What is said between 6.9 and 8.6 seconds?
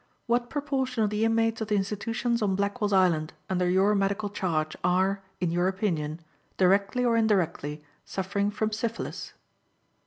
or indirectly suffering